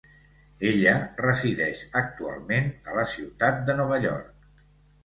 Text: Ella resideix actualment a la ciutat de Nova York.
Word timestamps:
Ella 0.69 0.93
resideix 1.19 1.83
actualment 2.03 2.73
a 2.91 2.99
la 3.03 3.07
ciutat 3.15 3.65
de 3.71 3.79
Nova 3.85 4.03
York. 4.11 4.55